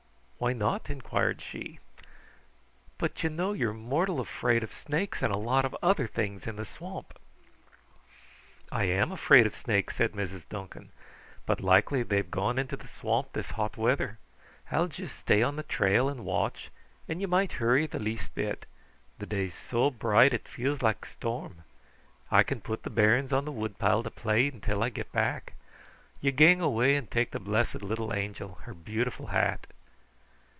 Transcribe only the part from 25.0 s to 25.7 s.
back.